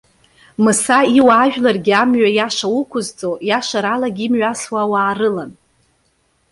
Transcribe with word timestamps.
Мыса 0.63 0.97
иуаажәларгьы 1.17 1.93
амҩа 2.01 2.29
иаша 2.37 2.67
уқәызҵо, 2.79 3.31
иашаралагьы 3.49 4.23
имҩасуа 4.25 4.81
ауаа 4.83 5.13
рылан. 5.17 5.51